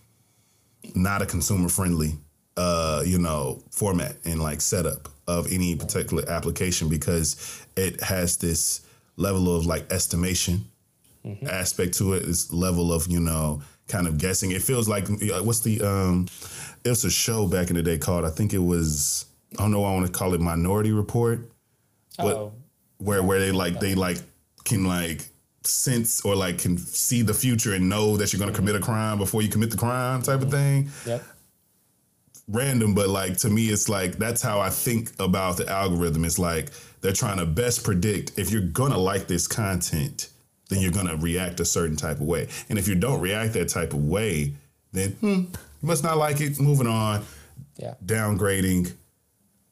[0.95, 2.15] not a consumer friendly,
[2.57, 8.83] uh, you know, format and like setup of any particular application because it has this
[9.17, 10.65] level of like estimation
[11.25, 11.47] mm-hmm.
[11.49, 14.51] aspect to it, this level of, you know, kind of guessing.
[14.51, 15.07] It feels like,
[15.43, 16.27] what's the, um,
[16.85, 19.27] it was a show back in the day called, I think it was,
[19.59, 21.51] I don't know, I want to call it Minority Report.
[22.19, 22.53] Oh,
[22.99, 24.19] where where they like they like
[24.65, 25.29] can like
[25.66, 28.81] sense or like can see the future and know that you're going to commit a
[28.81, 30.90] crime before you commit the crime type of thing.
[31.07, 31.22] Yep.
[32.48, 36.24] Random, but like to me, it's like that's how I think about the algorithm.
[36.24, 40.31] It's like they're trying to best predict if you're gonna like this content,
[40.68, 42.48] then you're gonna react a certain type of way.
[42.68, 44.55] And if you don't react that type of way,
[44.92, 45.48] then hmm, you
[45.83, 46.61] must not like it.
[46.61, 47.24] Moving on.
[47.79, 47.94] Yeah.
[48.05, 48.92] Downgrading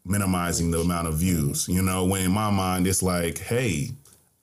[0.04, 1.68] minimizing the amount of views.
[1.68, 3.90] You know, when in my mind it's like, hey,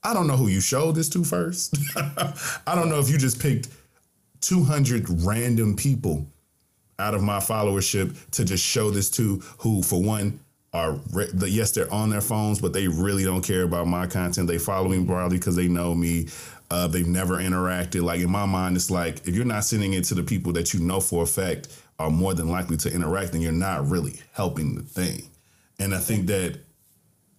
[0.04, 1.78] I don't know who you showed this to first.
[1.96, 3.70] I don't know if you just picked
[4.42, 6.26] 200 random people
[6.98, 10.40] out of my followership to just show this to who, for one,
[10.74, 14.08] are re- the, yes, they're on their phones, but they really don't care about my
[14.08, 14.48] content.
[14.48, 16.28] They follow me broadly because they know me.
[16.70, 18.02] Uh, they've never interacted.
[18.02, 20.74] Like in my mind, it's like if you're not sending it to the people that
[20.74, 21.68] you know for a fact
[22.00, 25.24] are more than likely to interact, then you're not really helping the thing.
[25.80, 26.60] And I think that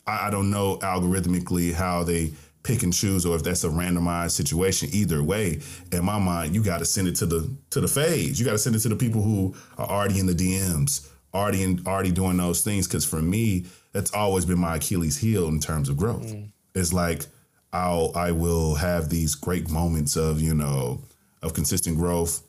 [0.07, 4.33] I, I don't know algorithmically how they pick and choose or if that's a randomized
[4.33, 4.88] situation.
[4.92, 8.38] Either way, in my mind, you got to send it to the to the phase.
[8.38, 11.62] You got to send it to the people who are already in the DMs, already
[11.62, 12.87] in, already doing those things.
[12.87, 16.27] Because for me, that's always been my Achilles heel in terms of growth.
[16.27, 16.51] Mm.
[16.75, 17.27] It's like
[17.72, 21.01] I'll I will have these great moments of you know
[21.42, 22.42] of consistent growth,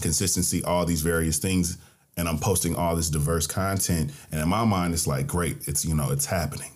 [0.00, 1.78] consistency, all these various things.
[2.18, 4.10] And I'm posting all this diverse content.
[4.30, 6.72] And in my mind, it's like, great, it's, you know, it's happening.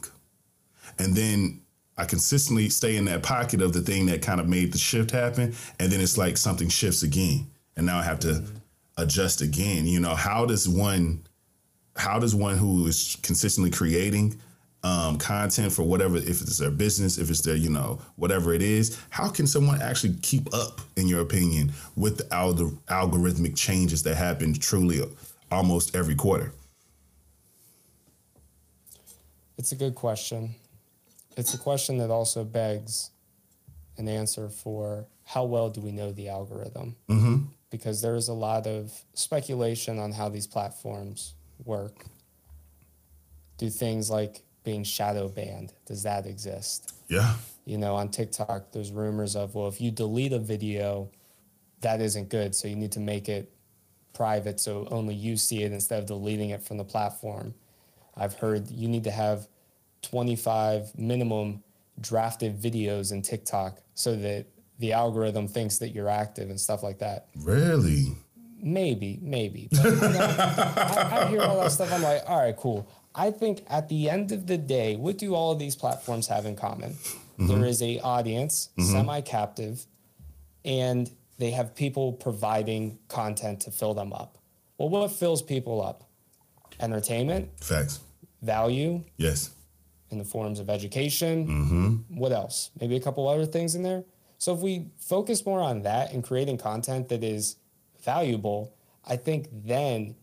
[0.99, 1.60] And then
[2.01, 5.11] I consistently stay in that pocket of the thing that kind of made the shift
[5.11, 5.55] happen.
[5.79, 7.51] And then it's like something shifts again.
[7.77, 8.43] And now I have to
[8.97, 9.87] adjust again.
[9.87, 11.25] You know, how does one,
[11.97, 14.41] how does one who is consistently creating
[14.83, 18.63] um, content for whatever, if it's their business, if it's their, you know, whatever it
[18.63, 24.15] is, how can someone actually keep up, in your opinion, with the algorithmic changes that
[24.15, 25.03] happen truly
[25.51, 26.55] almost every quarter?
[29.59, 30.55] It's a good question.
[31.37, 33.11] It's a question that also begs
[33.97, 36.97] an answer for how well do we know the algorithm?
[37.09, 37.37] Mm-hmm.
[37.71, 42.05] Because there is a lot of speculation on how these platforms work.
[43.59, 46.95] Do things like being shadow banned, does that exist?
[47.09, 47.35] Yeah.
[47.65, 51.11] You know, on TikTok, there's rumors of, well, if you delete a video,
[51.81, 52.55] that isn't good.
[52.55, 53.53] So you need to make it
[54.13, 57.55] private so only you see it instead of deleting it from the platform.
[58.17, 59.47] I've heard you need to have
[60.03, 61.63] 25 minimum
[62.01, 64.47] drafted videos in TikTok so that
[64.79, 67.27] the algorithm thinks that you're active and stuff like that.
[67.37, 68.17] Really?
[68.63, 69.69] Maybe, maybe.
[69.71, 71.93] But, you know, I, I hear all that stuff.
[71.93, 72.89] I'm like, all right, cool.
[73.15, 76.47] I think at the end of the day, what do all of these platforms have
[76.47, 76.93] in common?
[76.93, 77.49] Mm-hmm.
[77.49, 78.91] There is a audience, mm-hmm.
[78.91, 79.85] semi-captive,
[80.65, 84.39] and they have people providing content to fill them up.
[84.79, 86.09] Well, what fills people up?
[86.79, 87.51] Entertainment.
[87.61, 88.01] Facts.
[88.43, 89.05] Value.
[89.17, 89.51] Yes.
[90.11, 91.47] In the forms of education.
[91.47, 92.19] Mm-hmm.
[92.19, 92.71] What else?
[92.81, 94.05] Maybe a couple other things in there.
[94.39, 97.57] So if we focus more on that and creating content that is
[98.03, 98.75] valuable,
[99.07, 100.17] I think then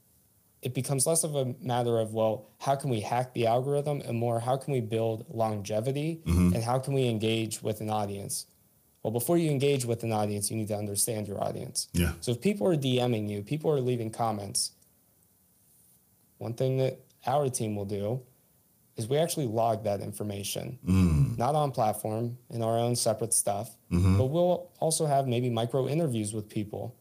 [0.62, 4.18] it becomes less of a matter of well how can we hack the algorithm and
[4.18, 6.56] more how can we build longevity mm-hmm.
[6.56, 8.48] and how can we engage with an audience
[9.08, 11.88] well, before you engage with an audience, you need to understand your audience.
[11.94, 12.12] Yeah.
[12.20, 14.74] So if people are DMing you, people are leaving comments,
[16.40, 18.22] one thing that our team will do
[18.98, 21.38] is we actually log that information, mm.
[21.38, 24.18] not on platform in our own separate stuff, mm-hmm.
[24.18, 26.96] but we'll also have maybe micro interviews with people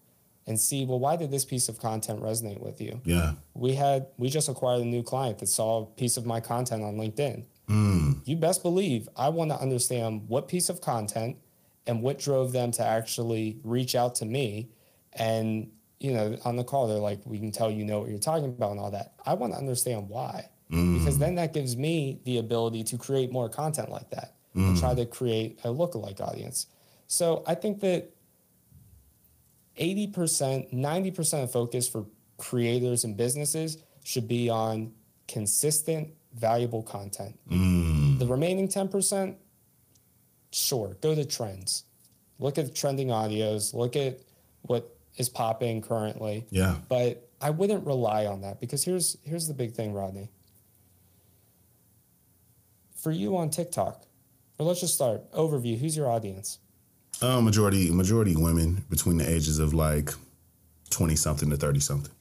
[0.46, 3.00] and see, well, why did this piece of content resonate with you?
[3.04, 3.32] Yeah.
[3.54, 6.84] We had, we just acquired a new client that saw a piece of my content
[6.84, 7.44] on LinkedIn.
[7.68, 8.20] Mm.
[8.24, 11.38] You best believe I want to understand what piece of content
[11.86, 14.70] and what drove them to actually reach out to me
[15.14, 18.18] and you know on the call they're like we can tell you know what you're
[18.18, 20.98] talking about and all that i want to understand why mm.
[20.98, 24.68] because then that gives me the ability to create more content like that mm.
[24.68, 26.66] and try to create a lookalike audience
[27.06, 28.10] so i think that
[29.78, 32.06] 80% 90% of focus for
[32.38, 34.92] creators and businesses should be on
[35.28, 38.18] consistent valuable content mm.
[38.18, 39.36] the remaining 10%
[40.56, 41.84] sure, go to trends.
[42.38, 44.20] Look at trending audios, look at
[44.62, 46.46] what is popping currently.
[46.50, 46.76] Yeah.
[46.88, 50.30] But I wouldn't rely on that because here's here's the big thing, Rodney.
[52.96, 54.02] For you on TikTok,
[54.58, 55.78] or let's just start overview.
[55.78, 56.58] Who's your audience?
[57.22, 60.10] Uh, majority majority women between the ages of like
[60.90, 62.12] twenty something to thirty something.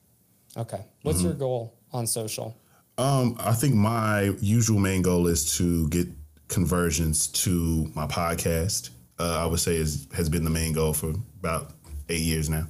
[0.57, 0.85] Okay.
[1.01, 1.27] What's mm-hmm.
[1.27, 2.57] your goal on social?
[2.97, 6.07] Um, I think my usual main goal is to get
[6.47, 8.91] conversions to my podcast.
[9.19, 11.71] Uh, I would say is has been the main goal for about
[12.09, 12.67] eight years now.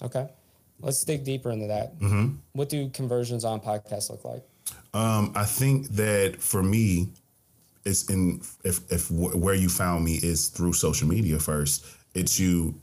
[0.00, 0.28] Okay,
[0.80, 1.98] let's dig deeper into that.
[1.98, 2.36] Mm-hmm.
[2.52, 4.44] What do conversions on podcasts look like?
[4.94, 7.08] Um, I think that for me,
[7.88, 11.86] it's in if if w- where you found me is through social media first.
[12.14, 12.74] It's you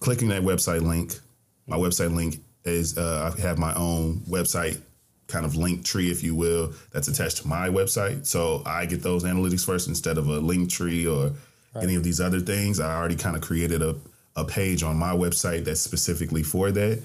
[0.00, 1.18] clicking that website link.
[1.66, 4.80] My website link is uh, I have my own website
[5.28, 8.26] kind of link tree, if you will, that's attached to my website.
[8.26, 11.32] So I get those analytics first instead of a link tree or
[11.74, 11.84] right.
[11.84, 12.80] any of these other things.
[12.80, 13.96] I already kind of created a,
[14.36, 17.02] a page on my website that's specifically for that.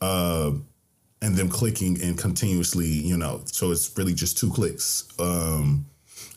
[0.00, 0.52] Uh,
[1.22, 5.08] and them clicking and continuously, you know, so it's really just two clicks.
[5.18, 5.86] Um,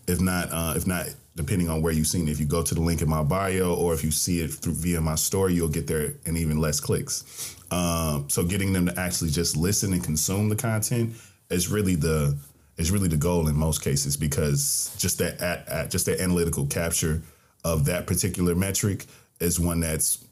[0.09, 2.31] if not, uh, if not depending on where you've seen it.
[2.31, 4.73] If you go to the link in my bio or if you see it through
[4.73, 7.55] via my story, you'll get there and even less clicks.
[7.71, 11.13] Um, so getting them to actually just listen and consume the content
[11.49, 12.37] is really the
[12.77, 16.65] is really the goal in most cases because just that at, at just that analytical
[16.65, 17.21] capture
[17.63, 19.05] of that particular metric
[19.39, 20.25] is one that's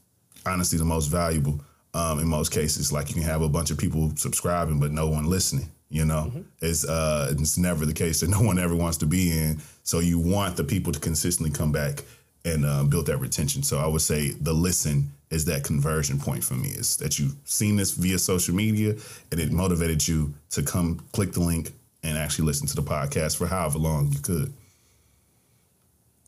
[0.45, 1.59] honestly the most valuable
[1.93, 2.91] um, in most cases.
[2.91, 5.69] Like you can have a bunch of people subscribing but no one listening.
[5.89, 6.41] You know, mm-hmm.
[6.61, 9.61] it's uh, it's never the case that no one ever wants to be in.
[9.83, 12.03] So you want the people to consistently come back
[12.43, 13.63] and uh, build that retention.
[13.63, 16.69] So I would say the listen is that conversion point for me.
[16.69, 18.95] Is that you've seen this via social media
[19.31, 21.71] and it motivated you to come click the link
[22.03, 24.53] and actually listen to the podcast for however long you could.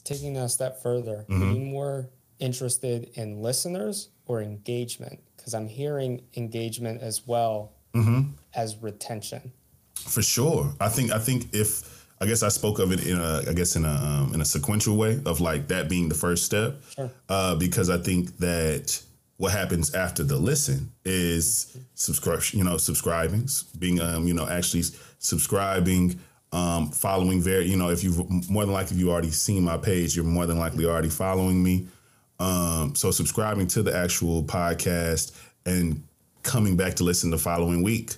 [0.03, 1.43] Taking that a step further, mm-hmm.
[1.43, 5.19] are you more interested in listeners or engagement?
[5.37, 8.31] Because I'm hearing engagement as well mm-hmm.
[8.53, 9.51] as retention.
[9.95, 13.43] For sure, I think I think if I guess I spoke of it in a
[13.47, 16.45] I guess in a um, in a sequential way of like that being the first
[16.45, 17.11] step, sure.
[17.27, 19.01] uh, because I think that
[19.39, 23.47] what happens after the listen is subscribe you know subscribing
[23.79, 24.83] being um you know actually
[25.17, 26.19] subscribing
[26.51, 29.77] um following very you know if you've more than likely if you already seen my
[29.77, 31.87] page you're more than likely already following me
[32.39, 35.31] um so subscribing to the actual podcast
[35.65, 36.03] and
[36.49, 38.15] coming back to listen the following week.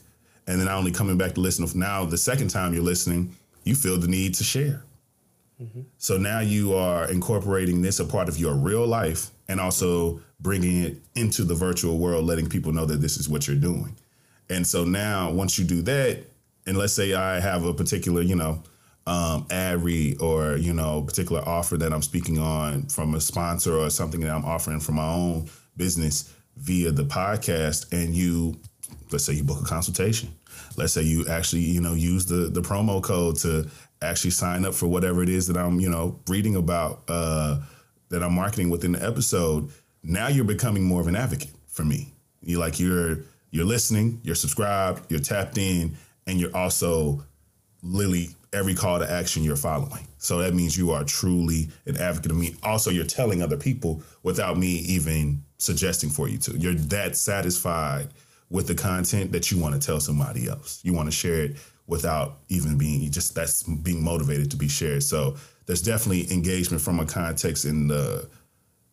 [0.48, 3.76] And then not only coming back to listen, now the second time you're listening, you
[3.76, 4.84] feel the need to share.
[5.62, 5.82] Mm-hmm.
[5.98, 10.84] So now you are incorporating this a part of your real life and also bringing
[10.84, 13.96] it into the virtual world, letting people know that this is what you're doing.
[14.50, 16.24] And so now, once you do that,
[16.66, 18.64] and let's say I have a particular, you know,
[19.08, 23.76] um, ad read or you know, particular offer that I'm speaking on from a sponsor
[23.76, 28.60] or something that I'm offering for my own business, via the podcast and you
[29.12, 30.34] let's say you book a consultation.
[30.78, 33.70] Let's say you actually you know use the the promo code to
[34.02, 37.60] actually sign up for whatever it is that i'm you know reading about uh
[38.10, 39.70] that i'm marketing within the episode.
[40.04, 42.14] Now you're becoming more of an advocate for me.
[42.42, 43.20] You like you're
[43.52, 47.24] you're listening you're subscribed you're tapped in and you're also
[47.84, 52.32] literally every call to action you're following so that means you are truly an advocate
[52.32, 56.58] of me also you're telling other people without me even suggesting for you to.
[56.58, 58.10] You're that satisfied
[58.50, 60.80] with the content that you want to tell somebody else.
[60.84, 65.04] You want to share it without even being just that's being motivated to be shared.
[65.04, 65.36] So
[65.68, 68.28] there's definitely engagement from a context in the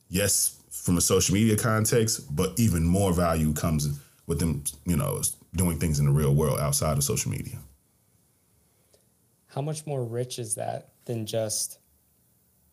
[0.08, 5.22] yes, from a social media context, but even more value comes with them, you know,
[5.56, 7.56] doing things in the real world outside of social media.
[9.48, 11.78] How much more rich is that than just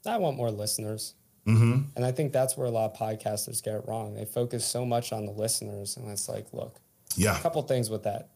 [0.05, 1.15] I want more listeners.
[1.47, 1.81] Mm-hmm.
[1.95, 4.13] And I think that's where a lot of podcasters get it wrong.
[4.13, 6.79] They focus so much on the listeners, and it's like, look,
[7.15, 8.29] yeah, a couple things with that.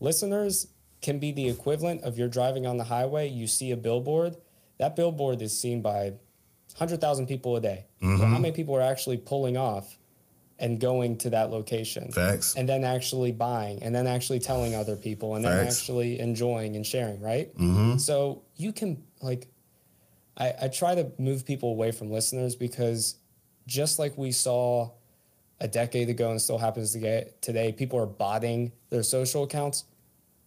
[0.00, 0.68] Listeners
[1.02, 4.36] can be the equivalent of you're driving on the highway, you see a billboard.
[4.78, 6.14] That billboard is seen by
[6.78, 7.84] 100,000 people a day.
[8.02, 8.32] Mm-hmm.
[8.32, 9.96] how many people are actually pulling off
[10.58, 12.10] and going to that location?
[12.12, 12.54] Facts.
[12.56, 16.86] And then actually buying, and then actually telling other people, and then actually enjoying and
[16.86, 17.54] sharing, right?
[17.56, 17.98] Mm-hmm.
[17.98, 19.48] So you can, like,
[20.36, 23.16] I, I try to move people away from listeners because
[23.66, 24.90] just like we saw
[25.60, 29.84] a decade ago and still happens to get today, people are botting their social accounts.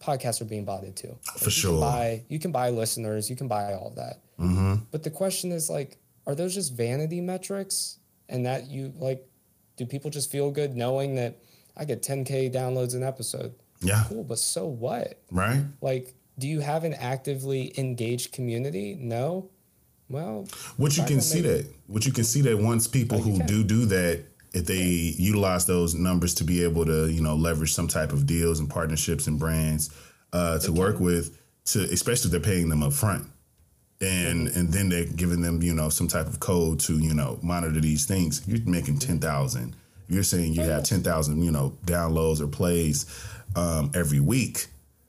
[0.00, 1.16] Podcasts are being botted too.
[1.26, 1.72] Like For sure.
[1.72, 4.20] Can buy, you can buy listeners, you can buy all of that.
[4.38, 4.74] Mm-hmm.
[4.90, 7.98] But the question is like, are those just vanity metrics?
[8.28, 9.26] And that you like,
[9.78, 11.38] do people just feel good knowing that
[11.76, 13.54] I get 10K downloads an episode?
[13.80, 14.04] Yeah.
[14.08, 15.22] Cool, but so what?
[15.30, 15.62] Right.
[15.80, 18.96] Like, do you have an actively engaged community?
[19.00, 19.50] No.
[20.10, 23.42] Well, what you can see that, what you can see that once people oh, who
[23.44, 27.74] do do that, if they utilize those numbers to be able to, you know, leverage
[27.74, 29.90] some type of deals and partnerships and brands
[30.32, 33.26] uh, to work with, to especially if they're paying them up front,
[34.00, 34.58] and mm-hmm.
[34.58, 37.80] and then they're giving them, you know, some type of code to, you know, monitor
[37.80, 38.42] these things.
[38.46, 39.74] You're making ten thousand.
[40.08, 43.06] You're saying you have ten thousand, you know, downloads or plays
[43.56, 44.66] um, every week.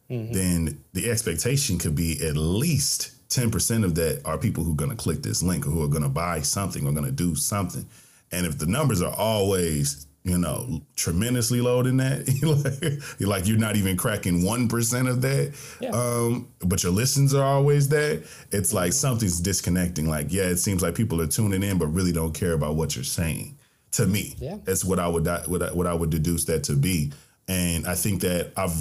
[0.09, 0.33] Mm-hmm.
[0.33, 4.89] Then the expectation could be at least 10% of that are people who are going
[4.89, 7.35] to click this link or who are going to buy something or going to do
[7.35, 7.85] something.
[8.31, 12.27] And if the numbers are always, you know, tremendously low than that,
[13.19, 15.89] you're like, you're not even cracking 1% of that, yeah.
[15.89, 20.09] um, but your listens are always there, it's like something's disconnecting.
[20.09, 22.95] Like, yeah, it seems like people are tuning in, but really don't care about what
[22.95, 23.57] you're saying.
[23.93, 24.57] To me, yeah.
[24.65, 27.11] that's what I would what I, what I would deduce that to be.
[27.47, 28.77] And I think that I've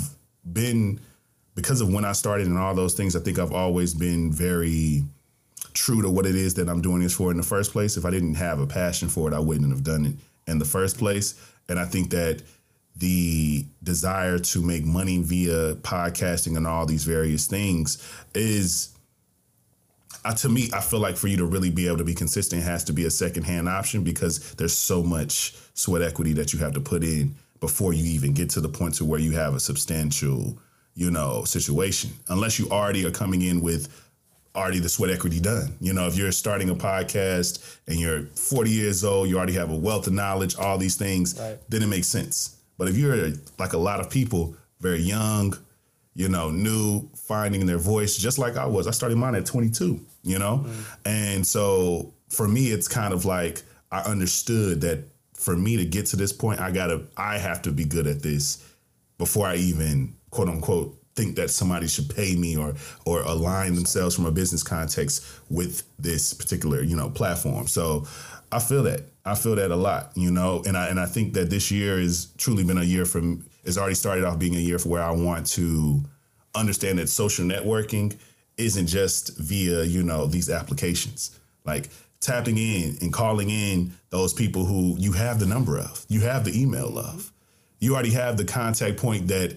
[0.52, 1.00] been
[1.54, 5.04] because of when I started and all those things, I think I've always been very
[5.72, 7.96] true to what it is that I'm doing this for in the first place.
[7.96, 10.14] If I didn't have a passion for it, I wouldn't have done it
[10.48, 11.34] in the first place.
[11.68, 12.42] And I think that
[12.96, 18.02] the desire to make money via podcasting and all these various things
[18.34, 18.94] is
[20.24, 22.62] uh, to me, I feel like for you to really be able to be consistent
[22.62, 26.74] has to be a secondhand option because there's so much sweat equity that you have
[26.74, 29.60] to put in before you even get to the point to where you have a
[29.60, 30.58] substantial,
[30.94, 32.10] you know, situation.
[32.28, 33.88] Unless you already are coming in with
[34.58, 35.74] already the sweat equity done.
[35.80, 39.70] You know, if you're starting a podcast and you're 40 years old, you already have
[39.70, 41.58] a wealth of knowledge, all these things, Right.
[41.70, 42.56] then it makes sense.
[42.76, 45.56] But if you're like a lot of people, very young,
[46.14, 48.86] you know, new, finding their voice, just like I was.
[48.86, 50.64] I started mine at 22, you know?
[50.66, 50.84] Mm.
[51.06, 55.04] And so for me, it's kind of like I understood that
[55.34, 58.22] for me to get to this point, I gotta, I have to be good at
[58.22, 58.64] this
[59.18, 64.14] before I even quote unquote think that somebody should pay me or or align themselves
[64.14, 67.66] from a business context with this particular you know platform.
[67.66, 68.06] So
[68.52, 71.34] I feel that I feel that a lot, you know, and I and I think
[71.34, 73.44] that this year has truly been a year from.
[73.64, 76.02] It's already started off being a year for where I want to
[76.54, 78.16] understand that social networking
[78.56, 81.90] isn't just via you know these applications like
[82.20, 86.44] tapping in and calling in those people who you have the number of you have
[86.44, 87.30] the email of
[87.78, 89.56] you already have the contact point that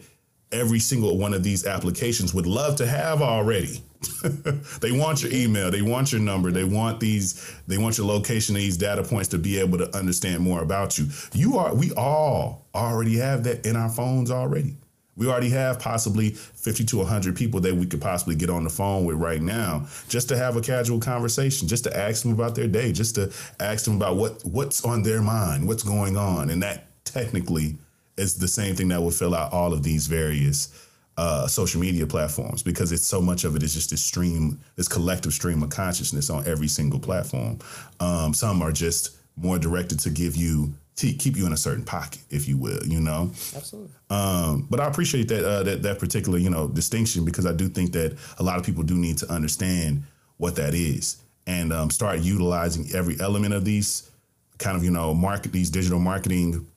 [0.51, 3.81] every single one of these applications would love to have already
[4.81, 8.55] they want your email they want your number they want these they want your location
[8.55, 12.65] these data points to be able to understand more about you you are we all
[12.73, 14.75] already have that in our phones already
[15.17, 18.69] we already have possibly 50 to 100 people that we could possibly get on the
[18.69, 22.55] phone with right now just to have a casual conversation, just to ask them about
[22.55, 26.49] their day, just to ask them about what what's on their mind, what's going on.
[26.49, 27.77] And that technically
[28.21, 32.07] is the same thing that will fill out all of these various uh, social media
[32.07, 35.69] platforms because it's so much of it is just this stream, this collective stream of
[35.69, 37.59] consciousness on every single platform.
[37.99, 41.83] Um, some are just more directed to give you to keep you in a certain
[41.83, 43.31] pocket, if you will, you know.
[43.55, 43.91] Absolutely.
[44.09, 47.67] Um, but I appreciate that, uh, that that particular you know distinction because I do
[47.67, 50.03] think that a lot of people do need to understand
[50.37, 51.17] what that is
[51.47, 54.09] and um, start utilizing every element of these
[54.57, 56.67] kind of you know market these digital marketing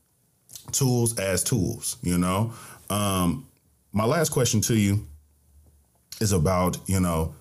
[0.72, 1.96] tools as tools.
[2.02, 2.52] You know,
[2.90, 3.46] um,
[3.92, 5.06] my last question to you
[6.20, 7.34] is about you know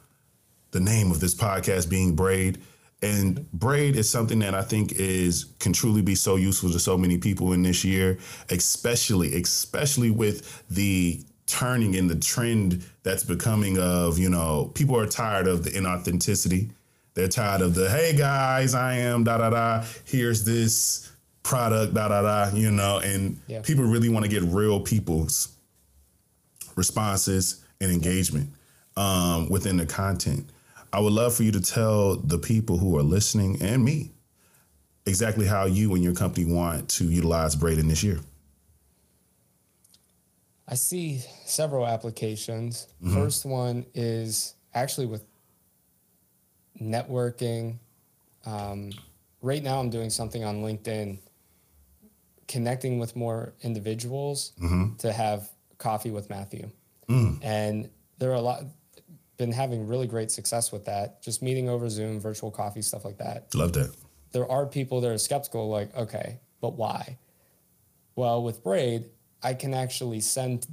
[0.71, 2.59] the name of this podcast being Braid.
[3.01, 6.97] And braid is something that I think is can truly be so useful to so
[6.97, 8.17] many people in this year,
[8.49, 15.05] especially especially with the turning in the trend that's becoming of you know people are
[15.05, 16.69] tired of the inauthenticity.
[17.13, 19.85] They're tired of the hey guys, I am da da da.
[20.05, 21.11] Here's this
[21.43, 22.55] product da da da.
[22.55, 23.61] You know, and Yeah.
[23.61, 25.49] people really want to get real people's
[26.75, 28.49] responses and engagement
[28.97, 30.49] um, within the content.
[30.91, 34.11] I would love for you to tell the people who are listening and me
[35.05, 38.19] exactly how you and your company want to utilize Braid in this year.
[40.67, 42.87] I see several applications.
[43.03, 43.13] Mm-hmm.
[43.15, 45.23] First one is actually with
[46.81, 47.77] networking.
[48.45, 48.91] Um,
[49.41, 51.17] right now, I'm doing something on LinkedIn,
[52.47, 54.95] connecting with more individuals Mm-hmm.
[54.97, 56.69] to have coffee with Matthew.
[57.09, 57.39] Mm.
[57.43, 58.63] And there are a lot,
[59.37, 63.17] been having really great success with that, just meeting over Zoom, virtual coffee, stuff like
[63.17, 63.89] that Loved it.
[64.31, 67.17] there are people that are skeptical, like, okay, but why?
[68.15, 69.09] Well, with Braid,
[69.41, 70.67] I can actually send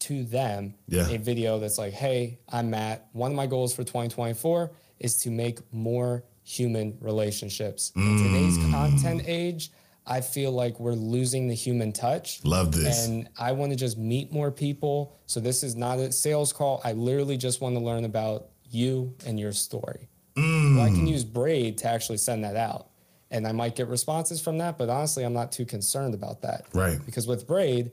[0.00, 1.08] to them Yeah.
[1.08, 3.08] a video that's like, hey, I'm Matt.
[3.12, 4.70] One of my goals for 2024
[5.00, 7.92] is to make more human relationships.
[7.96, 9.70] In today's content age,
[10.06, 12.44] I feel like we're losing the human touch.
[12.44, 13.06] Love this.
[13.06, 15.16] And I want to just meet more people.
[15.26, 16.80] So this is not a sales call.
[16.84, 20.08] I literally just want to learn about you and your story.
[20.36, 20.76] Mm.
[20.76, 22.88] Well, I can use Braid to actually send that out.
[23.30, 26.66] And I might get responses from that, but honestly, I'm not too concerned about that.
[26.74, 26.98] Right.
[27.06, 27.92] Because with Braid,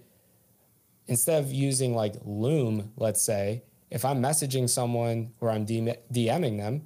[1.07, 6.57] instead of using like Loom, let's say, if I'm messaging someone or I'm DM- DMing
[6.57, 6.83] them,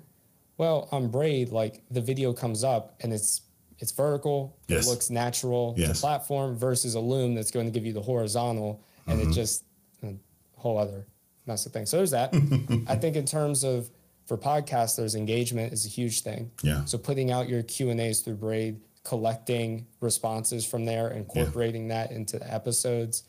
[0.57, 3.41] well, on Braid, like the video comes up and it's
[3.80, 4.86] it's vertical, Yes.
[4.86, 5.95] it looks natural Yes.
[5.97, 9.32] to platform versus a Loom that's going to give you the horizontal and Mm-hmm.
[9.32, 9.63] it just
[10.03, 10.13] a
[10.57, 11.05] whole other
[11.45, 11.89] mess of things.
[11.89, 12.34] So there's that.
[12.88, 13.89] I think in terms of
[14.26, 16.51] for podcasters, engagement is a huge thing.
[16.61, 16.86] Yeah.
[16.86, 22.11] So putting out your Q and A's through Braid, collecting responses from there, incorporating that
[22.11, 23.24] into the episodes,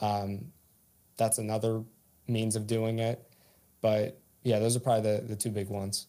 [0.00, 0.46] um,
[1.18, 1.82] that's another
[2.26, 3.22] means of doing it.
[3.82, 6.06] But yeah, those are probably the, the two big ones.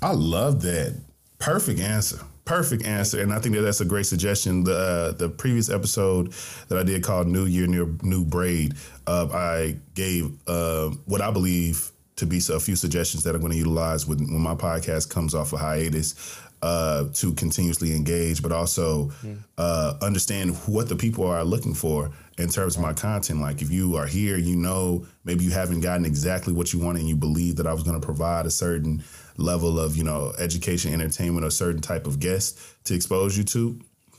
[0.00, 0.98] I love that.
[1.38, 2.20] Perfect answer.
[2.44, 3.20] Perfect answer.
[3.20, 4.64] And I think that that's a great suggestion.
[4.64, 6.32] The uh, the previous episode
[6.68, 8.74] that I did called New Year, New, New Braid,
[9.06, 13.52] uh, I gave uh, what I believe to be a few suggestions that I'm going
[13.52, 16.14] to utilize when, when my podcast comes off a hiatus.
[16.62, 19.10] uh, to continuously engage, but also
[19.58, 23.40] uh, understand what the people are looking for in terms of my content.
[23.40, 27.00] Like if you are here, you know, maybe you haven't gotten exactly what you wanted
[27.00, 29.02] and you believe that I was going to provide a certain
[29.36, 33.78] level of, you know, education, entertainment, or certain type of guest to expose you to,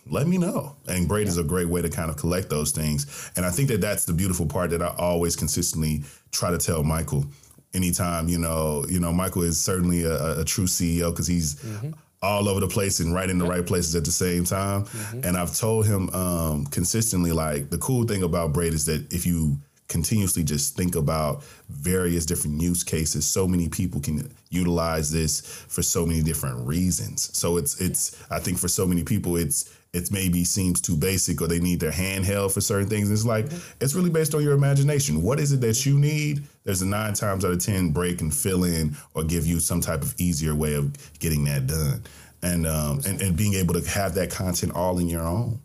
[0.09, 0.76] let me know.
[0.88, 3.32] And Braid is a great way to kind of collect those things.
[3.36, 6.84] And I think that that's the beautiful part that I always consistently try to tell
[6.84, 7.26] Michael.
[7.74, 11.91] Anytime, you know, you know, Michael is certainly a, a true CEO because he's mm-hmm.
[12.24, 14.86] All over the place and right in the right places at the same time.
[15.24, 19.26] And I've told him um, consistently, like the cool thing about Braid is that if
[19.26, 19.59] you
[19.89, 25.84] continuously just think about various different use cases, so many people can utilize this for
[25.84, 27.30] so many different reasons.
[27.38, 31.39] So it's it's I think for so many people it's it maybe seems too basic
[31.39, 33.12] or they need their hand held for certain things.
[33.12, 33.46] It's like
[33.80, 35.22] it's really based on your imagination.
[35.22, 36.44] What is it that you need?
[36.64, 39.82] There's a nine times out of ten Braid can fill in or give you some
[39.82, 42.02] type of easier way of getting that done.
[42.41, 45.60] And um and, and being able to have that content all in your own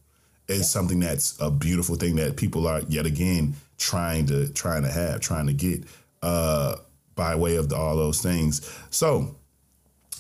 [0.47, 4.91] is something that's a beautiful thing that people are yet again trying to trying to
[4.91, 5.85] have, trying to get
[6.23, 6.77] uh
[7.15, 8.71] by way of the, all those things.
[8.91, 9.35] So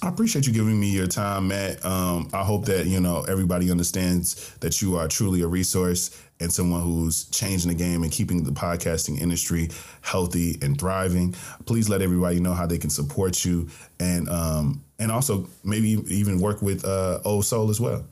[0.01, 1.85] I appreciate you giving me your time, Matt.
[1.85, 6.53] Um, I hope that you know everybody understands that you are truly a resource and
[6.53, 9.71] someone who's changing the game and keeping the podcasting industry
[10.03, 11.35] healthy and thriving.
[11.67, 13.69] Please let everybody know how they can support you
[13.99, 18.07] and um, and also maybe even work with uh, Old Soul as well.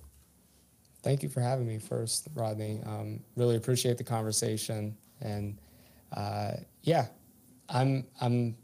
[1.03, 2.81] Thank you for having me first, Rodney.
[2.85, 5.57] Um, really appreciate the conversation, and
[6.13, 7.07] uh, yeah,
[7.69, 8.57] I'm I'm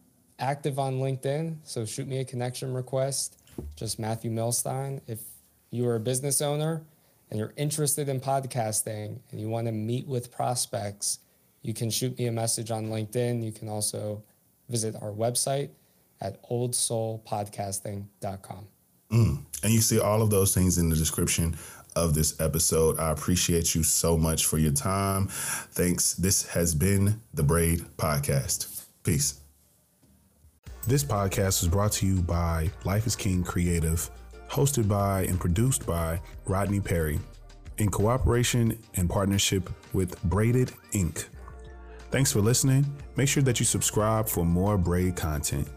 [0.42, 3.38] active on LinkedIn, so shoot me a connection request.
[3.76, 5.00] Just Matthew Millstein.
[5.06, 5.20] If
[5.70, 6.82] you are a business owner
[7.30, 11.20] and you're interested in podcasting and you want to meet with prospects,
[11.62, 13.44] you can shoot me a message on LinkedIn.
[13.44, 14.22] You can also
[14.68, 15.70] visit our website
[16.20, 18.66] at oldsoulpodcasting.com.
[19.10, 19.38] Mm.
[19.62, 21.56] And you see all of those things in the description
[21.94, 22.98] of this episode.
[22.98, 25.28] I appreciate you so much for your time.
[25.28, 26.14] Thanks.
[26.14, 28.84] This has been the Braid Podcast.
[29.04, 29.41] Peace.
[30.84, 34.10] This podcast is brought to you by Life is King Creative,
[34.50, 37.20] hosted by and produced by Rodney Perry,
[37.78, 41.26] in cooperation and partnership with Braided Inc.
[42.10, 42.84] Thanks for listening.
[43.14, 45.68] Make sure that you subscribe for more Braid content.